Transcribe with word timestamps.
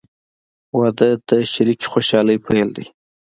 •واده 0.79 1.09
د 1.27 1.31
شریکې 1.53 1.87
خوشحالۍ 1.91 2.37
پیل 2.45 2.69
دی. 2.77 2.85